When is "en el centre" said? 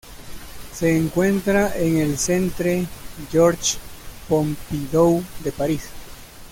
1.77-2.87